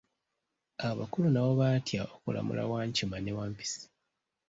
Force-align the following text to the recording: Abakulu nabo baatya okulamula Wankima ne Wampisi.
Abakulu 0.89 1.27
nabo 1.31 1.51
baatya 1.61 2.01
okulamula 2.15 2.61
Wankima 2.71 3.17
ne 3.21 3.31
Wampisi. 3.37 3.83